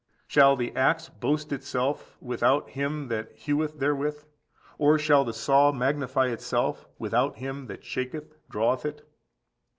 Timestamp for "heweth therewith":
3.37-4.23